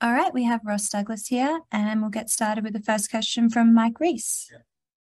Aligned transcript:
All 0.00 0.12
right, 0.12 0.32
we 0.32 0.44
have 0.44 0.60
Ross 0.64 0.88
Douglas 0.88 1.26
here, 1.26 1.60
and 1.72 2.00
we'll 2.00 2.10
get 2.10 2.30
started 2.30 2.62
with 2.62 2.72
the 2.72 2.80
first 2.80 3.10
question 3.10 3.50
from 3.50 3.74
Mike 3.74 3.98
Reiss. 3.98 4.48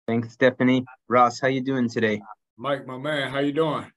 Thanks, 0.06 0.32
Stephanie. 0.32 0.84
Ross, 1.08 1.40
how 1.40 1.48
you 1.48 1.60
doing 1.60 1.88
today? 1.88 2.20
Mike, 2.56 2.86
my 2.86 2.96
man, 2.96 3.30
how 3.30 3.40
you 3.40 3.52
doing? 3.52 3.90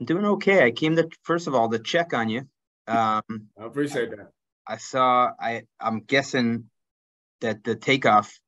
I'm 0.00 0.06
doing 0.06 0.26
okay. 0.26 0.64
I 0.64 0.70
came 0.70 0.96
to 0.96 1.08
first 1.22 1.46
of 1.46 1.54
all 1.54 1.70
to 1.70 1.78
check 1.78 2.12
on 2.12 2.28
you. 2.28 2.40
Um, 2.86 3.22
I 3.58 3.64
appreciate 3.64 4.10
that. 4.10 4.28
I 4.68 4.76
saw. 4.76 5.30
I 5.40 5.62
I'm 5.80 6.00
guessing 6.00 6.64
that 7.40 7.64
the 7.64 7.74
takeoff 7.74 8.38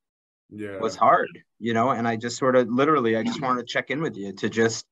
Yeah. 0.50 0.78
was 0.80 0.96
hard, 0.96 1.28
you 1.58 1.72
know, 1.72 1.90
and 1.90 2.06
I 2.06 2.16
just 2.16 2.36
sort 2.36 2.56
of 2.56 2.68
literally, 2.68 3.16
I 3.16 3.22
just 3.22 3.40
wanted 3.40 3.60
to 3.66 3.66
check 3.72 3.90
in 3.90 4.02
with 4.02 4.16
you 4.16 4.32
to 4.34 4.48
just 4.50 4.84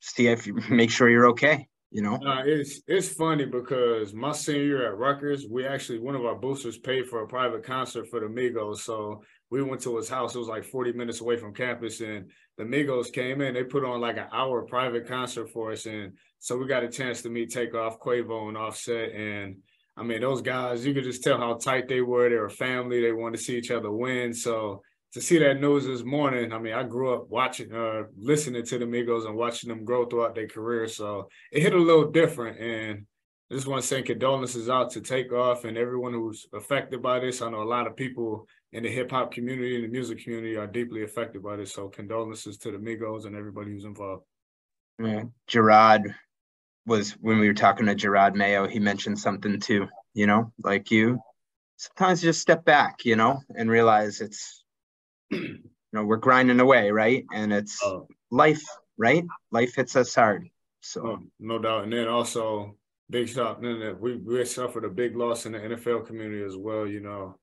see 0.00 0.26
if 0.28 0.46
you 0.46 0.54
make 0.70 0.90
sure 0.90 1.08
you're 1.08 1.28
okay, 1.28 1.66
you 1.94 2.02
know. 2.02 2.16
Uh, 2.16 2.42
it's 2.44 2.80
it's 2.88 3.08
funny 3.08 3.46
because 3.46 4.12
my 4.12 4.32
senior 4.32 4.64
year 4.64 4.88
at 4.88 4.98
Rutgers, 4.98 5.46
we 5.48 5.64
actually 5.64 6.00
one 6.00 6.16
of 6.16 6.24
our 6.24 6.34
boosters 6.34 6.76
paid 6.76 7.06
for 7.06 7.22
a 7.22 7.26
private 7.26 7.64
concert 7.64 8.08
for 8.10 8.18
the 8.18 8.26
Migos. 8.26 8.78
So 8.78 9.22
we 9.48 9.62
went 9.62 9.80
to 9.82 9.96
his 9.96 10.08
house. 10.08 10.34
It 10.34 10.40
was 10.40 10.48
like 10.48 10.64
40 10.64 10.92
minutes 10.92 11.20
away 11.20 11.36
from 11.36 11.54
campus, 11.54 12.00
and 12.00 12.30
the 12.58 12.64
Migos 12.64 13.12
came 13.12 13.40
in. 13.40 13.54
They 13.54 13.62
put 13.62 13.84
on 13.84 14.00
like 14.00 14.16
an 14.16 14.26
hour 14.32 14.62
private 14.62 15.06
concert 15.06 15.50
for 15.50 15.70
us, 15.70 15.86
and 15.86 16.14
so 16.40 16.56
we 16.58 16.66
got 16.66 16.82
a 16.82 16.88
chance 16.88 17.22
to 17.22 17.30
meet 17.30 17.52
Takeoff, 17.52 18.00
Quavo, 18.00 18.48
and 18.48 18.56
Offset. 18.56 19.12
And 19.12 19.58
I 19.96 20.02
mean, 20.02 20.20
those 20.20 20.42
guys, 20.42 20.84
you 20.84 20.94
could 20.94 21.04
just 21.04 21.22
tell 21.22 21.38
how 21.38 21.54
tight 21.54 21.88
they 21.88 22.00
were. 22.00 22.28
They 22.28 22.34
were 22.34 22.50
family. 22.50 23.02
They 23.02 23.12
wanted 23.12 23.38
to 23.38 23.44
see 23.44 23.56
each 23.56 23.70
other 23.70 23.92
win. 23.92 24.34
So 24.34 24.82
to 25.14 25.20
see 25.20 25.38
that 25.38 25.60
news 25.60 25.86
this 25.86 26.02
morning, 26.02 26.52
I 26.52 26.58
mean, 26.58 26.74
I 26.74 26.82
grew 26.82 27.14
up 27.14 27.28
watching, 27.30 27.72
uh, 27.72 28.02
listening 28.16 28.64
to 28.64 28.78
the 28.78 28.84
Migos 28.84 29.26
and 29.26 29.36
watching 29.36 29.68
them 29.68 29.84
grow 29.84 30.06
throughout 30.06 30.34
their 30.34 30.48
career. 30.48 30.88
So 30.88 31.28
it 31.52 31.62
hit 31.62 31.72
a 31.72 31.78
little 31.78 32.10
different. 32.10 32.58
And 32.58 33.06
I 33.48 33.54
just 33.54 33.68
want 33.68 33.80
to 33.80 33.86
send 33.86 34.06
condolences 34.06 34.68
out 34.68 34.90
to 34.90 35.00
Takeoff 35.00 35.64
and 35.64 35.78
everyone 35.78 36.14
who's 36.14 36.48
affected 36.52 37.00
by 37.00 37.20
this. 37.20 37.42
I 37.42 37.48
know 37.48 37.62
a 37.62 37.64
lot 37.64 37.86
of 37.86 37.94
people 37.94 38.48
in 38.72 38.82
the 38.82 38.88
hip 38.88 39.12
hop 39.12 39.30
community 39.30 39.76
and 39.76 39.84
the 39.84 39.88
music 39.88 40.18
community 40.24 40.56
are 40.56 40.66
deeply 40.66 41.04
affected 41.04 41.44
by 41.44 41.56
this. 41.56 41.72
So 41.72 41.88
condolences 41.88 42.58
to 42.58 42.72
the 42.72 42.78
Migos 42.78 43.24
and 43.24 43.36
everybody 43.36 43.70
who's 43.70 43.84
involved. 43.84 44.24
Yeah. 45.00 45.22
Jerod 45.48 46.12
was 46.86 47.12
when 47.12 47.38
we 47.38 47.46
were 47.46 47.54
talking 47.54 47.86
to 47.86 47.94
Jerod 47.94 48.34
Mayo, 48.34 48.66
he 48.66 48.80
mentioned 48.80 49.20
something 49.20 49.60
too, 49.60 49.86
you 50.12 50.26
know, 50.26 50.52
like 50.64 50.90
you 50.90 51.20
sometimes 51.76 52.22
you 52.22 52.30
just 52.30 52.40
step 52.40 52.64
back, 52.64 53.04
you 53.04 53.14
know, 53.14 53.40
and 53.56 53.70
realize 53.70 54.20
it's 54.20 54.63
you 55.34 55.58
know, 55.92 56.04
we're 56.04 56.16
grinding 56.16 56.60
away, 56.60 56.90
right? 56.90 57.24
And 57.32 57.52
it's 57.52 57.82
Uh, 57.84 58.00
life, 58.30 58.62
right? 58.98 59.24
Life 59.50 59.74
hits 59.74 59.96
us 59.96 60.14
hard. 60.14 60.48
So 60.80 61.06
Oh, 61.06 61.18
no 61.38 61.58
doubt. 61.58 61.84
And 61.84 61.92
then 61.92 62.08
also 62.08 62.76
big 63.10 63.28
shout 63.28 63.60
then 63.60 63.80
that 63.80 64.00
we 64.00 64.16
we 64.16 64.44
suffered 64.44 64.84
a 64.84 64.88
big 64.88 65.16
loss 65.16 65.46
in 65.46 65.52
the 65.52 65.58
NFL 65.58 66.06
community 66.06 66.42
as 66.42 66.56
well, 66.56 66.86
you 66.86 67.00
know. 67.00 67.38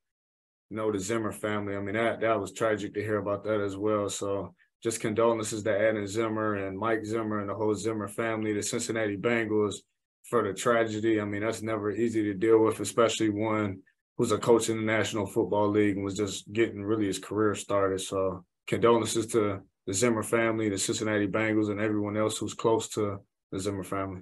You 0.69 0.77
know, 0.77 0.91
the 0.91 0.99
Zimmer 0.99 1.33
family. 1.33 1.75
I 1.75 1.81
mean, 1.81 1.95
that 1.95 2.21
that 2.21 2.39
was 2.39 2.53
tragic 2.53 2.93
to 2.93 3.01
hear 3.01 3.17
about 3.17 3.43
that 3.43 3.59
as 3.59 3.75
well. 3.75 4.09
So 4.09 4.55
just 4.81 5.01
condolences 5.01 5.63
to 5.63 5.77
Adam 5.77 6.07
Zimmer 6.07 6.55
and 6.55 6.77
Mike 6.77 7.05
Zimmer 7.05 7.41
and 7.41 7.49
the 7.49 7.53
whole 7.55 7.75
Zimmer 7.75 8.07
family, 8.07 8.53
the 8.53 8.63
Cincinnati 8.63 9.17
Bengals 9.17 9.75
for 10.23 10.43
the 10.43 10.53
tragedy. 10.53 11.19
I 11.19 11.25
mean, 11.25 11.41
that's 11.41 11.61
never 11.61 11.91
easy 11.91 12.23
to 12.23 12.33
deal 12.33 12.59
with, 12.59 12.79
especially 12.79 13.29
one 13.29 13.81
who's 14.21 14.31
a 14.31 14.37
coach 14.37 14.69
in 14.69 14.77
the 14.77 14.83
National 14.83 15.25
Football 15.25 15.69
League 15.69 15.95
and 15.95 16.05
was 16.05 16.15
just 16.15 16.53
getting 16.53 16.83
really 16.83 17.07
his 17.07 17.17
career 17.17 17.55
started. 17.55 17.99
So 17.99 18.45
condolences 18.67 19.25
to 19.27 19.61
the 19.87 19.93
Zimmer 19.95 20.21
family, 20.21 20.69
the 20.69 20.77
Cincinnati 20.77 21.25
Bengals, 21.25 21.71
and 21.71 21.79
everyone 21.79 22.15
else 22.15 22.37
who's 22.37 22.53
close 22.53 22.87
to 22.89 23.19
the 23.51 23.59
Zimmer 23.59 23.83
family. 23.83 24.21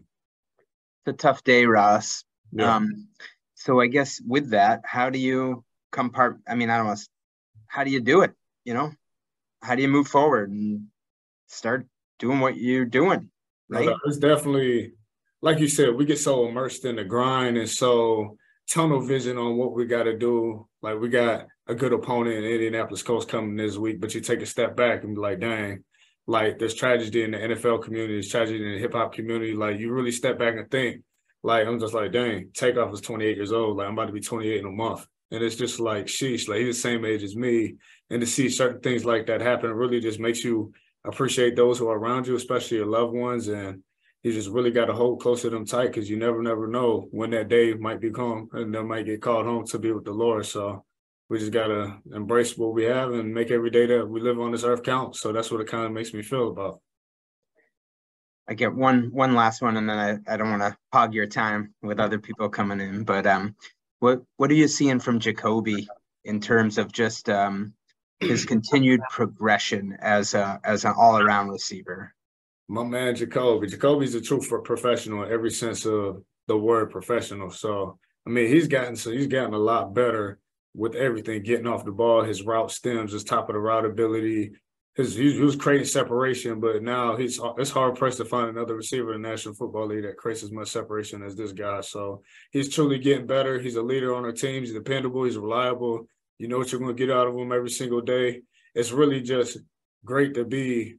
it's 1.05 1.13
a 1.15 1.21
tough 1.21 1.43
day, 1.43 1.65
Ross. 1.65 2.23
Yeah. 2.53 2.77
Um, 2.77 3.09
so 3.55 3.81
I 3.81 3.87
guess 3.87 4.21
with 4.25 4.51
that, 4.51 4.83
how 4.85 5.09
do 5.09 5.19
you 5.19 5.65
come 5.91 6.11
compart? 6.11 6.37
I 6.47 6.55
mean, 6.55 6.69
I 6.69 6.77
don't 6.77 6.87
know. 6.87 6.95
How 7.67 7.83
do 7.83 7.91
you 7.91 7.99
do 7.99 8.21
it? 8.21 8.31
You 8.63 8.75
know, 8.75 8.93
how 9.61 9.75
do 9.75 9.81
you 9.81 9.89
move 9.89 10.07
forward 10.07 10.49
and 10.49 10.85
start 11.47 11.85
doing 12.19 12.39
what 12.39 12.55
you're 12.55 12.85
doing? 12.85 13.31
Right. 13.67 13.87
doubt. 13.87 13.99
It's 14.05 14.15
definitely, 14.15 14.93
like 15.41 15.59
you 15.59 15.67
said, 15.67 15.93
we 15.93 16.05
get 16.05 16.19
so 16.19 16.47
immersed 16.47 16.85
in 16.85 16.95
the 16.95 17.03
grind 17.03 17.57
and 17.57 17.69
so 17.69 18.37
tunnel 18.69 19.01
vision 19.01 19.37
on 19.37 19.57
what 19.57 19.73
we 19.73 19.85
got 19.85 20.03
to 20.03 20.17
do. 20.17 20.67
Like 20.81 20.99
we 20.99 21.09
got 21.09 21.47
a 21.67 21.75
good 21.75 21.93
opponent 21.93 22.37
in 22.37 22.43
Indianapolis 22.45 23.03
Colts 23.03 23.25
coming 23.25 23.55
this 23.55 23.77
week, 23.77 23.99
but 23.99 24.13
you 24.13 24.21
take 24.21 24.41
a 24.41 24.45
step 24.45 24.75
back 24.75 25.03
and 25.03 25.15
be 25.15 25.21
like, 25.21 25.39
dang, 25.39 25.83
like 26.27 26.59
there's 26.59 26.75
tragedy 26.75 27.23
in 27.23 27.31
the 27.31 27.37
NFL 27.37 27.83
community, 27.83 28.13
there's 28.13 28.29
tragedy 28.29 28.63
in 28.63 28.73
the 28.73 28.79
hip 28.79 28.93
hop 28.93 29.13
community. 29.13 29.53
Like 29.53 29.79
you 29.79 29.91
really 29.91 30.11
step 30.11 30.37
back 30.37 30.55
and 30.55 30.69
think, 30.69 31.03
like 31.41 31.67
I'm 31.67 31.79
just 31.79 31.93
like, 31.93 32.11
dang, 32.11 32.51
Takeoff 32.53 32.93
is 32.93 33.01
28 33.01 33.35
years 33.35 33.51
old. 33.51 33.77
Like 33.77 33.87
I'm 33.87 33.93
about 33.93 34.07
to 34.07 34.13
be 34.13 34.21
28 34.21 34.59
in 34.59 34.65
a 34.65 34.71
month. 34.71 35.05
And 35.31 35.43
it's 35.43 35.55
just 35.55 35.79
like, 35.79 36.05
sheesh, 36.05 36.47
like 36.47 36.59
he's 36.59 36.75
the 36.75 36.81
same 36.81 37.05
age 37.05 37.23
as 37.23 37.35
me. 37.35 37.75
And 38.09 38.21
to 38.21 38.27
see 38.27 38.49
certain 38.49 38.81
things 38.81 39.05
like 39.05 39.27
that 39.27 39.41
happen 39.41 39.71
really 39.71 39.99
just 39.99 40.19
makes 40.19 40.43
you 40.43 40.73
appreciate 41.05 41.55
those 41.55 41.77
who 41.79 41.87
are 41.87 41.97
around 41.97 42.27
you, 42.27 42.35
especially 42.35 42.77
your 42.77 42.87
loved 42.87 43.13
ones. 43.13 43.47
And 43.47 43.83
you 44.23 44.33
just 44.33 44.49
really 44.49 44.71
got 44.71 44.85
to 44.85 44.93
hold 44.93 45.21
close 45.21 45.41
to 45.43 45.49
them 45.49 45.65
tight 45.65 45.87
because 45.87 46.09
you 46.09 46.17
never, 46.17 46.41
never 46.41 46.67
know 46.67 47.07
when 47.11 47.29
that 47.31 47.47
day 47.47 47.73
might 47.73 48.01
be 48.01 48.11
come 48.11 48.49
and 48.53 48.73
they 48.73 48.81
might 48.81 49.05
get 49.05 49.21
called 49.21 49.45
home 49.45 49.65
to 49.67 49.79
be 49.79 49.91
with 49.91 50.05
the 50.05 50.11
Lord. 50.11 50.45
So 50.45 50.83
we 51.29 51.39
just 51.39 51.51
got 51.51 51.67
to 51.67 51.97
embrace 52.13 52.57
what 52.57 52.73
we 52.73 52.83
have 52.85 53.13
and 53.13 53.33
make 53.33 53.51
every 53.51 53.69
day 53.69 53.85
that 53.85 54.05
we 54.05 54.19
live 54.19 54.39
on 54.39 54.51
this 54.51 54.63
earth 54.63 54.83
count. 54.83 55.15
So 55.15 55.31
that's 55.31 55.51
what 55.51 55.61
it 55.61 55.67
kind 55.67 55.85
of 55.85 55.91
makes 55.91 56.13
me 56.13 56.21
feel 56.21 56.49
about. 56.49 56.81
I 58.47 58.55
get 58.55 58.73
one 58.73 59.11
one 59.13 59.35
last 59.35 59.61
one, 59.61 59.77
and 59.77 59.87
then 59.87 59.97
I, 60.27 60.33
I 60.33 60.35
don't 60.35 60.49
want 60.49 60.63
to 60.63 60.75
hog 60.91 61.13
your 61.13 61.27
time 61.27 61.75
with 61.83 61.99
other 61.99 62.17
people 62.17 62.49
coming 62.49 62.79
in. 62.79 63.03
But 63.03 63.27
um, 63.27 63.55
what 63.99 64.23
what 64.37 64.49
are 64.49 64.55
you 64.55 64.67
seeing 64.67 64.99
from 64.99 65.19
Jakobi 65.19 65.85
in 66.25 66.41
terms 66.41 66.79
of 66.79 66.91
just 66.91 67.29
um 67.29 67.73
his 68.19 68.45
continued 68.45 69.01
progression 69.11 69.95
as 70.01 70.33
a 70.33 70.59
as 70.63 70.83
an 70.83 70.93
all 70.97 71.19
around 71.19 71.49
receiver? 71.49 72.15
My 72.69 72.83
man 72.83 73.15
Jakobi. 73.15 73.67
Jakobi's 73.67 74.13
a 74.13 74.21
true 74.21 74.39
professional 74.63 75.23
in 75.23 75.31
every 75.31 75.49
sense 75.49 75.85
of 75.85 76.23
the 76.47 76.55
word 76.55 76.91
professional. 76.91 77.49
So 77.49 77.97
I 78.27 78.29
mean 78.29 78.47
he's 78.47 78.67
gotten 78.67 78.95
so 78.95 79.11
he's 79.11 79.27
gotten 79.27 79.55
a 79.55 79.59
lot 79.59 79.95
better 79.95 80.39
with 80.75 80.93
everything, 80.93 81.41
getting 81.41 81.65
off 81.65 81.83
the 81.83 81.91
ball, 81.91 82.23
his 82.23 82.43
route 82.43 82.71
stems, 82.71 83.11
his 83.11 83.23
top 83.23 83.49
of 83.49 83.53
the 83.53 83.59
route 83.59 83.85
ability. 83.85 84.51
His 84.95 85.15
he, 85.15 85.39
was 85.39 85.55
creating 85.55 85.87
separation, 85.87 86.59
but 86.59 86.83
now 86.83 87.15
he's 87.15 87.39
it's 87.57 87.71
hard 87.71 87.95
pressed 87.95 88.17
to 88.17 88.25
find 88.25 88.49
another 88.49 88.75
receiver 88.75 89.13
in 89.13 89.21
the 89.21 89.29
National 89.29 89.55
Football 89.55 89.87
League 89.87 90.03
that 90.03 90.17
creates 90.17 90.43
as 90.43 90.51
much 90.51 90.67
separation 90.67 91.23
as 91.23 91.35
this 91.35 91.53
guy. 91.53 91.81
So 91.81 92.21
he's 92.51 92.73
truly 92.73 92.99
getting 92.99 93.25
better. 93.25 93.57
He's 93.57 93.77
a 93.77 93.81
leader 93.81 94.13
on 94.13 94.25
our 94.25 94.31
team. 94.31 94.61
He's 94.61 94.73
dependable. 94.73 95.23
He's 95.23 95.37
reliable. 95.37 96.07
You 96.37 96.47
know 96.47 96.57
what 96.57 96.71
you're 96.71 96.81
going 96.81 96.95
to 96.95 97.05
get 97.05 97.15
out 97.15 97.27
of 97.27 97.35
him 97.35 97.51
every 97.51 97.69
single 97.69 98.01
day. 98.01 98.41
It's 98.75 98.91
really 98.91 99.21
just 99.21 99.57
great 100.05 100.35
to 100.35 100.45
be 100.45 100.97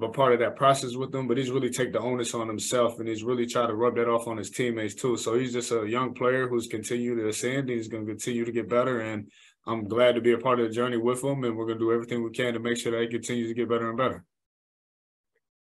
a 0.00 0.08
part 0.08 0.32
of 0.32 0.38
that 0.40 0.56
process 0.56 0.94
with 0.94 1.12
them, 1.12 1.26
but 1.26 1.36
he's 1.36 1.50
really 1.50 1.70
take 1.70 1.92
the 1.92 2.00
onus 2.00 2.34
on 2.34 2.48
himself 2.48 2.98
and 2.98 3.08
he's 3.08 3.24
really 3.24 3.46
try 3.46 3.66
to 3.66 3.74
rub 3.74 3.96
that 3.96 4.08
off 4.08 4.28
on 4.28 4.36
his 4.36 4.50
teammates 4.50 4.94
too. 4.94 5.16
So 5.16 5.38
he's 5.38 5.52
just 5.52 5.72
a 5.72 5.88
young 5.88 6.14
player 6.14 6.48
who's 6.48 6.66
continued 6.66 7.16
to 7.16 7.28
ascend. 7.28 7.68
And 7.68 7.70
he's 7.70 7.88
going 7.88 8.06
to 8.06 8.12
continue 8.12 8.44
to 8.44 8.52
get 8.52 8.68
better, 8.68 9.00
and 9.00 9.30
I'm 9.66 9.88
glad 9.88 10.14
to 10.14 10.20
be 10.20 10.32
a 10.32 10.38
part 10.38 10.60
of 10.60 10.68
the 10.68 10.74
journey 10.74 10.96
with 10.96 11.22
him. 11.22 11.44
And 11.44 11.56
we're 11.56 11.66
going 11.66 11.78
to 11.78 11.84
do 11.84 11.92
everything 11.92 12.22
we 12.22 12.30
can 12.30 12.54
to 12.54 12.60
make 12.60 12.78
sure 12.78 12.92
that 12.92 13.02
he 13.02 13.08
continues 13.08 13.48
to 13.48 13.54
get 13.54 13.68
better 13.68 13.88
and 13.88 13.98
better. 13.98 14.24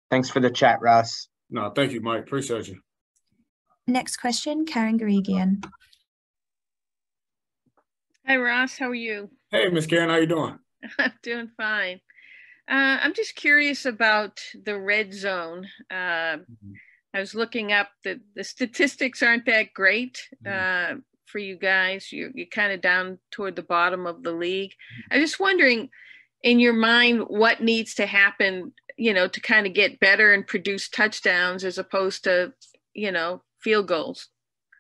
Thanks 0.10 0.30
for 0.30 0.40
the 0.40 0.50
chat, 0.50 0.80
Ross. 0.82 1.28
No, 1.50 1.70
thank 1.70 1.92
you, 1.92 2.02
Mike. 2.02 2.22
Appreciate 2.22 2.68
you. 2.68 2.80
Next 3.88 4.18
question, 4.18 4.66
Karen 4.66 5.00
Guregian. 5.00 5.64
Hi, 8.26 8.36
Ross. 8.36 8.78
How 8.78 8.90
are 8.90 8.96
you? 8.96 9.30
Hey, 9.50 9.70
Miss 9.70 9.86
Karen, 9.86 10.10
how 10.10 10.18
you 10.18 10.28
doing? 10.28 10.60
I'm 11.00 11.14
doing 11.24 11.50
fine. 11.56 12.02
Uh, 12.70 12.98
I'm 13.02 13.14
just 13.14 13.36
curious 13.36 13.86
about 13.86 14.42
the 14.66 14.78
red 14.78 15.14
zone. 15.14 15.68
Uh, 15.90 16.38
I 17.14 17.20
was 17.20 17.34
looking 17.34 17.72
up 17.72 17.90
the 18.04 18.20
the 18.36 18.44
statistics 18.44 19.24
aren't 19.24 19.46
that 19.46 19.74
great 19.74 20.20
uh, 20.46 20.96
for 21.26 21.40
you 21.40 21.58
guys. 21.58 22.12
You're 22.12 22.32
you're 22.34 22.48
kind 22.48 22.74
of 22.74 22.82
down 22.82 23.20
toward 23.32 23.56
the 23.56 23.64
bottom 23.64 24.06
of 24.06 24.24
the 24.24 24.34
league. 24.34 24.74
I'm 25.10 25.22
just 25.22 25.40
wondering, 25.40 25.90
in 26.44 26.60
your 26.60 26.74
mind, 26.74 27.22
what 27.28 27.62
needs 27.62 27.96
to 27.96 28.06
happen, 28.06 28.74
you 28.98 29.14
know, 29.14 29.28
to 29.28 29.40
kind 29.40 29.66
of 29.66 29.74
get 29.74 30.00
better 30.00 30.34
and 30.34 30.46
produce 30.46 30.90
touchdowns 30.90 31.64
as 31.64 31.78
opposed 31.78 32.26
to, 32.26 32.54
you 32.94 33.12
know, 33.12 33.42
field 33.62 33.88
goals. 33.88 34.28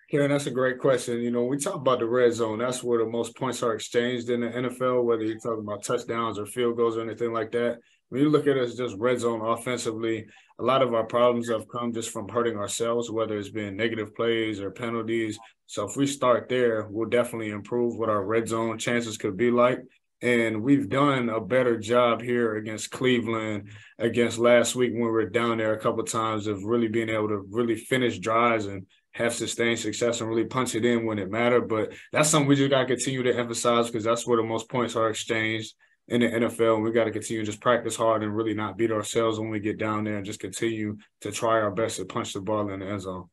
Karen, 0.09 0.31
that's 0.31 0.45
a 0.45 0.51
great 0.51 0.79
question. 0.79 1.19
You 1.19 1.31
know, 1.31 1.43
we 1.43 1.57
talk 1.57 1.75
about 1.75 1.99
the 1.99 2.05
red 2.05 2.33
zone, 2.33 2.59
that's 2.59 2.81
where 2.81 2.99
the 2.99 3.11
most 3.11 3.35
points 3.35 3.61
are 3.61 3.73
exchanged 3.73 4.29
in 4.29 4.39
the 4.39 4.47
NFL, 4.47 5.03
whether 5.03 5.23
you're 5.23 5.37
talking 5.37 5.65
about 5.65 5.83
touchdowns 5.83 6.39
or 6.39 6.45
field 6.45 6.77
goals 6.77 6.95
or 6.95 7.01
anything 7.01 7.33
like 7.33 7.51
that. 7.51 7.79
When 8.07 8.21
you 8.21 8.29
look 8.29 8.47
at 8.47 8.57
us 8.57 8.75
just 8.75 8.95
red 8.97 9.19
zone 9.19 9.41
offensively, 9.41 10.25
a 10.59 10.63
lot 10.63 10.81
of 10.81 10.93
our 10.93 11.03
problems 11.03 11.49
have 11.49 11.67
come 11.67 11.91
just 11.91 12.11
from 12.11 12.29
hurting 12.29 12.55
ourselves, 12.55 13.11
whether 13.11 13.37
it's 13.37 13.49
been 13.49 13.75
negative 13.75 14.15
plays 14.15 14.61
or 14.61 14.71
penalties. 14.71 15.37
So 15.65 15.83
if 15.83 15.97
we 15.97 16.07
start 16.07 16.47
there, 16.47 16.87
we'll 16.89 17.09
definitely 17.09 17.49
improve 17.49 17.97
what 17.97 18.07
our 18.07 18.23
red 18.23 18.47
zone 18.47 18.77
chances 18.77 19.17
could 19.17 19.35
be 19.35 19.51
like. 19.51 19.79
And 20.21 20.63
we've 20.63 20.87
done 20.87 21.27
a 21.27 21.41
better 21.41 21.77
job 21.77 22.21
here 22.21 22.55
against 22.55 22.91
Cleveland, 22.91 23.69
against 23.99 24.39
last 24.39 24.73
week 24.73 24.93
when 24.93 25.01
we 25.01 25.09
were 25.09 25.29
down 25.29 25.57
there 25.57 25.73
a 25.73 25.79
couple 25.79 26.03
times 26.05 26.47
of 26.47 26.63
really 26.63 26.87
being 26.87 27.09
able 27.09 27.27
to 27.27 27.45
really 27.51 27.75
finish 27.75 28.17
drives 28.19 28.67
and 28.67 28.85
have 29.17 29.33
sustained 29.33 29.79
success 29.79 30.21
and 30.21 30.29
really 30.29 30.45
punch 30.45 30.75
it 30.75 30.85
in 30.85 31.05
when 31.05 31.17
it 31.17 31.31
mattered. 31.31 31.67
But 31.67 31.93
that's 32.11 32.29
something 32.29 32.47
we 32.47 32.55
just 32.55 32.69
got 32.69 32.81
to 32.81 32.85
continue 32.85 33.23
to 33.23 33.35
emphasize 33.35 33.87
because 33.87 34.03
that's 34.03 34.27
where 34.27 34.37
the 34.37 34.43
most 34.43 34.69
points 34.69 34.95
are 34.95 35.09
exchanged 35.09 35.73
in 36.07 36.21
the 36.21 36.27
NFL. 36.27 36.75
And 36.75 36.83
we 36.83 36.91
got 36.91 37.05
to 37.05 37.11
continue 37.11 37.41
to 37.41 37.51
just 37.51 37.61
practice 37.61 37.95
hard 37.95 38.23
and 38.23 38.35
really 38.35 38.53
not 38.53 38.77
beat 38.77 38.91
ourselves 38.91 39.39
when 39.39 39.49
we 39.49 39.59
get 39.59 39.79
down 39.79 40.03
there 40.03 40.17
and 40.17 40.25
just 40.25 40.39
continue 40.39 40.97
to 41.21 41.31
try 41.31 41.59
our 41.59 41.71
best 41.71 41.97
to 41.97 42.05
punch 42.05 42.33
the 42.33 42.41
ball 42.41 42.69
in 42.69 42.79
the 42.79 42.87
end 42.87 43.01
zone. 43.01 43.27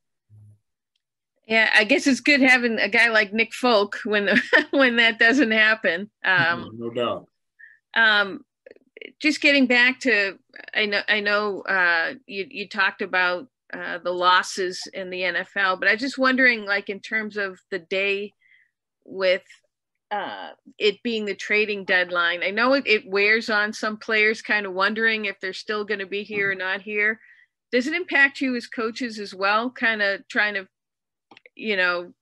Yeah, 1.47 1.69
I 1.75 1.85
guess 1.85 2.07
it's 2.07 2.21
good 2.21 2.41
having 2.41 2.79
a 2.79 2.89
guy 2.89 3.11
like 3.11 3.35
Nick 3.35 3.53
Folk 3.53 3.99
when 4.05 4.25
the, 4.25 4.43
when 4.71 4.97
that 4.97 5.19
doesn't 5.19 5.51
happen. 5.51 6.11
Um, 6.25 6.71
no 6.79 6.91
doubt. 6.91 7.29
Um, 7.93 8.43
just 9.21 9.43
getting 9.43 9.67
back 9.67 10.01
to, 10.01 10.39
I 10.75 10.87
know, 10.87 11.03
I 11.07 11.21
know, 11.21 11.61
uh, 11.61 12.15
you 12.27 12.47
you 12.49 12.69
talked 12.69 13.03
about 13.03 13.49
uh, 13.75 13.99
the 13.99 14.13
losses 14.13 14.81
in 14.93 15.11
the 15.11 15.21
NFL, 15.21 15.81
but 15.81 15.89
I 15.89 15.97
just 15.97 16.19
wondering, 16.19 16.65
like 16.65 16.89
in 16.89 17.01
terms 17.01 17.37
of 17.37 17.59
the 17.71 17.79
day 17.79 18.33
with 19.05 19.43
uh, 20.11 20.51
it 20.79 21.03
being 21.03 21.25
the 21.25 21.35
trading 21.35 21.85
deadline. 21.85 22.43
I 22.45 22.51
know 22.51 22.75
it, 22.75 22.87
it 22.87 23.09
wears 23.09 23.51
on 23.51 23.73
some 23.73 23.97
players, 23.97 24.43
kind 24.43 24.65
of 24.65 24.73
wondering 24.73 25.25
if 25.25 25.41
they're 25.41 25.53
still 25.53 25.85
going 25.85 25.99
to 26.01 26.07
be 26.07 26.23
here 26.23 26.53
or 26.53 26.55
not 26.55 26.83
here. 26.83 27.19
Does 27.73 27.89
it 27.89 27.95
impact 27.95 28.41
you 28.41 28.55
as 28.55 28.69
coaches 28.69 29.19
as 29.19 29.35
well? 29.35 29.71
Kind 29.71 30.03
of 30.03 30.27
trying 30.29 30.55
to, 30.55 30.69
you 31.57 31.77
know, 31.77 32.13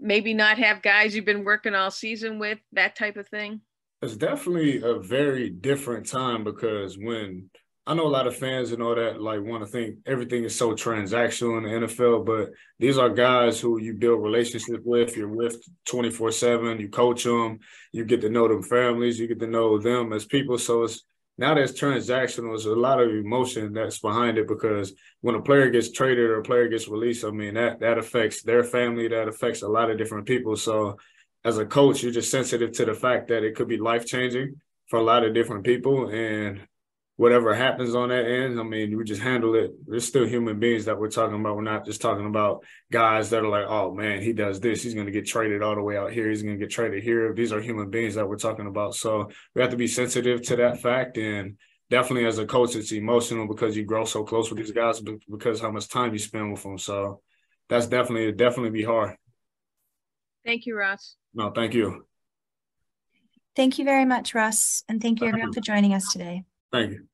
maybe 0.00 0.34
not 0.34 0.58
have 0.58 0.82
guys 0.82 1.14
you've 1.14 1.24
been 1.24 1.44
working 1.44 1.74
all 1.74 1.92
season 1.92 2.40
with, 2.40 2.58
that 2.72 2.96
type 2.96 3.16
of 3.16 3.28
thing? 3.28 3.60
It's 4.02 4.16
definitely 4.16 4.82
a 4.82 4.98
very 4.98 5.50
different 5.50 6.06
time 6.06 6.42
because 6.42 6.98
when 6.98 7.50
I 7.90 7.94
know 7.94 8.06
a 8.06 8.08
lot 8.08 8.28
of 8.28 8.36
fans 8.36 8.70
and 8.70 8.80
all 8.84 8.94
that 8.94 9.20
like 9.20 9.42
want 9.42 9.64
to 9.64 9.66
think 9.68 9.96
everything 10.06 10.44
is 10.44 10.56
so 10.56 10.74
transactional 10.74 11.58
in 11.58 11.64
the 11.64 11.88
NFL, 11.88 12.24
but 12.24 12.52
these 12.78 12.96
are 12.98 13.10
guys 13.10 13.58
who 13.58 13.80
you 13.80 13.94
build 13.94 14.22
relationships 14.22 14.84
with. 14.84 15.16
You're 15.16 15.26
with 15.26 15.60
24 15.86 16.30
seven. 16.30 16.78
You 16.78 16.88
coach 16.88 17.24
them. 17.24 17.58
You 17.90 18.04
get 18.04 18.20
to 18.20 18.30
know 18.30 18.46
them 18.46 18.62
families. 18.62 19.18
You 19.18 19.26
get 19.26 19.40
to 19.40 19.48
know 19.48 19.76
them 19.76 20.12
as 20.12 20.24
people. 20.24 20.56
So 20.56 20.84
it's 20.84 21.02
now 21.36 21.54
that's 21.54 21.72
transactional. 21.72 22.50
There's 22.50 22.66
a 22.66 22.76
lot 22.76 23.00
of 23.00 23.10
emotion 23.10 23.72
that's 23.72 23.98
behind 23.98 24.38
it 24.38 24.46
because 24.46 24.92
when 25.22 25.34
a 25.34 25.42
player 25.42 25.68
gets 25.68 25.90
traded 25.90 26.30
or 26.30 26.38
a 26.38 26.44
player 26.44 26.68
gets 26.68 26.86
released, 26.86 27.24
I 27.24 27.32
mean 27.32 27.54
that 27.54 27.80
that 27.80 27.98
affects 27.98 28.44
their 28.44 28.62
family. 28.62 29.08
That 29.08 29.26
affects 29.26 29.62
a 29.62 29.68
lot 29.68 29.90
of 29.90 29.98
different 29.98 30.28
people. 30.28 30.54
So 30.54 30.96
as 31.44 31.58
a 31.58 31.66
coach, 31.66 32.04
you're 32.04 32.12
just 32.12 32.30
sensitive 32.30 32.70
to 32.70 32.84
the 32.84 32.94
fact 32.94 33.26
that 33.30 33.42
it 33.42 33.56
could 33.56 33.66
be 33.66 33.78
life 33.78 34.06
changing 34.06 34.60
for 34.86 35.00
a 35.00 35.02
lot 35.02 35.24
of 35.24 35.34
different 35.34 35.64
people 35.64 36.08
and 36.10 36.60
whatever 37.20 37.54
happens 37.54 37.94
on 37.94 38.08
that 38.08 38.24
end, 38.24 38.58
I 38.58 38.62
mean, 38.62 38.96
we 38.96 39.04
just 39.04 39.20
handle 39.20 39.54
it. 39.54 39.72
There's 39.86 40.06
still 40.06 40.26
human 40.26 40.58
beings 40.58 40.86
that 40.86 40.98
we're 40.98 41.10
talking 41.10 41.38
about. 41.38 41.54
We're 41.54 41.60
not 41.60 41.84
just 41.84 42.00
talking 42.00 42.24
about 42.24 42.64
guys 42.90 43.28
that 43.28 43.44
are 43.44 43.48
like, 43.48 43.66
oh 43.68 43.92
man, 43.92 44.22
he 44.22 44.32
does 44.32 44.58
this. 44.58 44.82
He's 44.82 44.94
going 44.94 45.04
to 45.04 45.12
get 45.12 45.26
traded 45.26 45.62
all 45.62 45.74
the 45.74 45.82
way 45.82 45.98
out 45.98 46.14
here. 46.14 46.30
He's 46.30 46.40
going 46.42 46.58
to 46.58 46.58
get 46.58 46.72
traded 46.72 47.02
here. 47.02 47.34
These 47.34 47.52
are 47.52 47.60
human 47.60 47.90
beings 47.90 48.14
that 48.14 48.26
we're 48.26 48.38
talking 48.38 48.66
about. 48.66 48.94
So 48.94 49.28
we 49.54 49.60
have 49.60 49.70
to 49.70 49.76
be 49.76 49.86
sensitive 49.86 50.40
to 50.44 50.56
that 50.56 50.80
fact. 50.80 51.18
And 51.18 51.58
definitely 51.90 52.24
as 52.24 52.38
a 52.38 52.46
coach, 52.46 52.74
it's 52.74 52.90
emotional 52.90 53.46
because 53.46 53.76
you 53.76 53.84
grow 53.84 54.06
so 54.06 54.24
close 54.24 54.48
with 54.48 54.58
these 54.58 54.72
guys 54.72 55.02
because 55.30 55.60
how 55.60 55.70
much 55.70 55.90
time 55.90 56.14
you 56.14 56.18
spend 56.18 56.50
with 56.50 56.62
them. 56.62 56.78
So 56.78 57.20
that's 57.68 57.86
definitely, 57.86 58.32
definitely 58.32 58.70
be 58.70 58.84
hard. 58.84 59.14
Thank 60.46 60.64
you, 60.64 60.74
Ross. 60.74 61.16
No, 61.34 61.50
thank 61.50 61.74
you. 61.74 62.06
Thank 63.54 63.78
you 63.78 63.84
very 63.84 64.06
much, 64.06 64.34
Russ. 64.34 64.84
And 64.88 65.02
thank 65.02 65.20
you 65.20 65.26
everyone 65.26 65.52
for 65.52 65.60
joining 65.60 65.92
us 65.92 66.10
today. 66.10 66.44
Thank 66.72 66.92
you. 66.92 67.08